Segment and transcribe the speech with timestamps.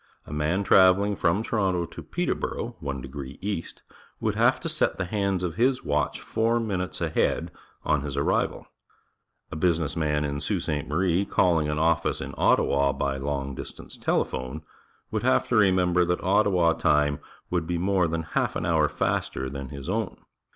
[0.25, 3.83] A man travelling from Toronto to Peterborough, 1° east,
[4.19, 7.51] would have to set the hands of his watch four minutes ahead
[7.85, 8.65] on his arrival.
[9.51, 10.87] A busi ness man in Rault 8te.
[10.87, 14.63] Marie calling an office in Ottawa by long djstance telephone
[15.11, 17.19] would have to remember that Ottawa time
[17.51, 20.17] would be more than half an hour faster than his own.